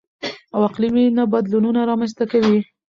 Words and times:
او 0.55 0.59
اقلـيمي 0.69 1.05
نه 1.17 1.23
بـدلونـونه 1.31 1.79
رامـنځتـه 1.89 2.23
کوي. 2.31 2.59